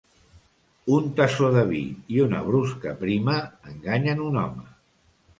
[0.93, 1.81] Un tassó de vi
[2.15, 3.35] i una brusca prima
[3.73, 4.65] enganyen un home.